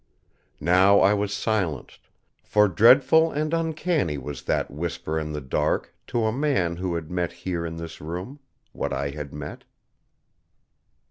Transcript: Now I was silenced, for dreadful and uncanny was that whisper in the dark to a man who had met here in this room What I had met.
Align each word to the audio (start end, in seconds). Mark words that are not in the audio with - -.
Now 0.59 0.99
I 1.01 1.13
was 1.13 1.31
silenced, 1.31 2.07
for 2.41 2.67
dreadful 2.67 3.31
and 3.31 3.53
uncanny 3.53 4.17
was 4.17 4.41
that 4.45 4.71
whisper 4.71 5.19
in 5.19 5.31
the 5.31 5.41
dark 5.41 5.93
to 6.07 6.25
a 6.25 6.31
man 6.31 6.77
who 6.77 6.95
had 6.95 7.11
met 7.11 7.31
here 7.31 7.67
in 7.67 7.77
this 7.77 8.01
room 8.01 8.39
What 8.71 8.93
I 8.93 9.11
had 9.11 9.31
met. 9.31 9.63